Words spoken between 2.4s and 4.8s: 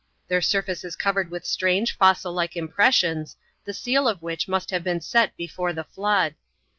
impressions, the seal of which must